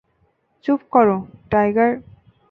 চুপ 0.65 0.81
কর, 0.91 1.07
টাইগার। 1.51 1.91